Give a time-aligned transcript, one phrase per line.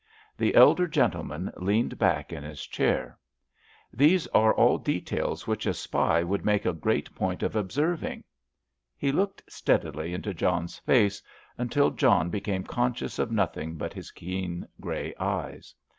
[0.35, 3.19] The elder gentleman leaned back in his chair.
[3.93, 8.23] "These are all details which a spy would make a great point of observing."
[8.97, 11.21] He looked steadily into John's face,
[11.55, 15.75] until John became conscious of nothing but his keen, grey eyes.